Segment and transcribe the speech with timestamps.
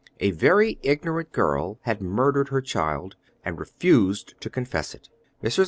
[0.19, 5.09] A very ignorant girl had murdered her child, and refused to confess it.
[5.43, 5.59] Mrs.